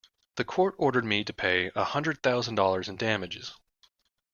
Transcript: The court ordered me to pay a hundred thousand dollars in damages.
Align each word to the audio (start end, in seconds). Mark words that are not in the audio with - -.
The 0.37 0.43
court 0.43 0.73
ordered 0.79 1.05
me 1.05 1.23
to 1.23 1.31
pay 1.31 1.69
a 1.75 1.83
hundred 1.83 2.23
thousand 2.23 2.55
dollars 2.55 2.89
in 2.89 2.95
damages. 2.95 3.53